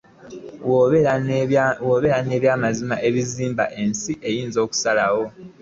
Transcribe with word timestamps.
Bw'obeera 0.65 1.11
ennyo 1.17 1.65
ow'amazima 2.47 2.95
bizibensi 3.13 4.11
eyinza 4.27 4.57
okkusala. 4.65 5.05